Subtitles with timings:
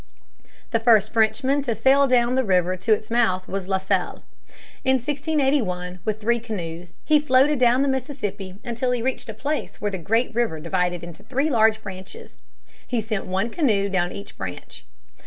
[0.71, 4.23] The first Frenchman to sail down the river to its mouth was La Salle.
[4.83, 9.79] In 1681, with three canoes, he floated down the Mississippi, until he reached a place
[9.79, 12.35] where the great river divided into three large branches.
[12.87, 14.85] He sent one canoe down each branch.